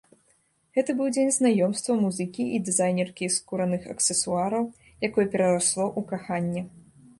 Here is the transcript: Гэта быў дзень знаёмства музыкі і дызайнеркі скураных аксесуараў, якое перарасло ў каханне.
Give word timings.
Гэта 0.77 0.93
быў 1.01 1.09
дзень 1.17 1.29
знаёмства 1.35 1.97
музыкі 2.05 2.43
і 2.55 2.63
дызайнеркі 2.71 3.29
скураных 3.37 3.87
аксесуараў, 3.93 4.63
якое 5.11 5.27
перарасло 5.37 5.85
ў 5.99 6.01
каханне. 6.13 6.61